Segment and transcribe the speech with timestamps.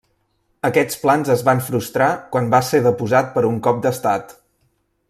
[0.69, 4.37] Aquests plans es van frustrar quan va ser deposat per un cop d'estat.